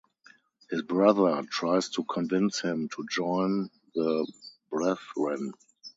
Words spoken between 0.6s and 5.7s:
His brother tries to convince him to join the Brethren.